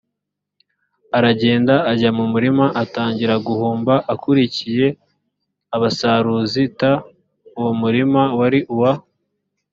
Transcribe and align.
aragenda 1.17 1.75
ajya 1.91 2.09
mu 2.17 2.25
murima 2.33 2.65
atangira 2.83 3.35
guhumba 3.47 3.93
akurikiye 4.13 4.87
abasaruzi 5.75 6.63
t 6.79 6.81
uwo 7.57 7.71
murima 7.81 8.21
wari 8.39 8.59
uwa 8.73 8.91